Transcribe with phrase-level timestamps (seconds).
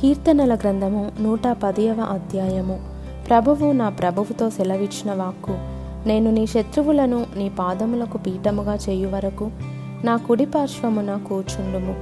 [0.00, 2.80] కీర్తనల గ్రంథము నూట పదియవ అధ్యాయము.
[3.28, 5.52] ప్రభువు నా ప్రభువుతో సెలవిచ్చిన వాక్కు
[6.08, 9.50] నేను నీ శత్రువులను నీ పాదములకు పీఠముగా చేయు వరకు
[10.04, 11.96] నా కుడి పార్శ్వమున కూర్చుండుము.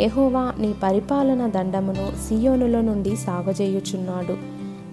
[0.00, 4.36] ఎహోవా నీ పరిపాలన దండమును సియోనులో నుండి సాగజేయుచున్నాడు.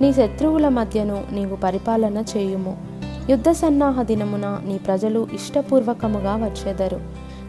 [0.04, 2.77] నీ శత్రువుల మధ్యను నీవు పరిపాలన చేయుము.
[3.29, 6.99] యుద్ధ సన్నాహ దినమున నీ ప్రజలు ఇష్టపూర్వకముగా వచ్చెదరు.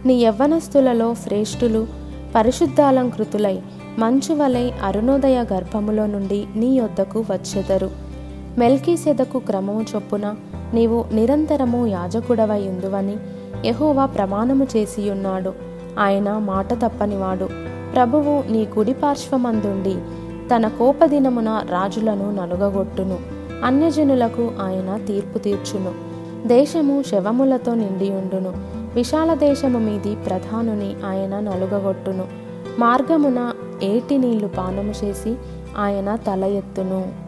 [0.06, 1.86] నీ యవ్వనస్తులలో శ్రేష్ఠులు
[2.34, 3.60] పరిశుద్ధాలంకృతులై
[3.98, 7.90] మంచు వలె అరుణోదయ గర్భములో నుండి నీ యొద్దకు వచ్చెదరు.
[8.58, 10.34] మెల్కీసెదకు క్రమము చొప్పున
[10.74, 12.74] నీవు నిరంతరము యాజకుడవై
[13.66, 15.52] యహోవా ప్రమాణము చేసియున్నాడు.
[15.98, 17.48] ఆయన మాట తప్పనివాడు.
[17.94, 19.94] ప్రభువు నీ కుడి పార్శ్వమందుండి
[20.54, 23.18] తన కోపదినమున రాజులను నలుగగొట్టును.
[23.64, 25.92] అన్యజనులకు ఆయన తీర్పు తీర్చును.
[26.48, 28.52] దేశము శవములతో నిండియుండును.
[28.94, 32.44] విశాల దేశము మీది ప్రధానుని ఆయన నలుగగొట్టును.
[32.78, 35.36] మార్గమున ఏటి నీళ్ళు పానము చేసి
[35.78, 37.23] ఆయన తల ఎత్తును.